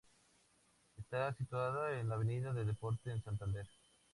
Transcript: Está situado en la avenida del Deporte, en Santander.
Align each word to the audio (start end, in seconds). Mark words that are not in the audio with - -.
Está 0.97 1.31
situado 1.35 1.87
en 1.91 2.09
la 2.09 2.15
avenida 2.15 2.51
del 2.53 2.65
Deporte, 2.65 3.11
en 3.11 3.21
Santander. 3.21 3.67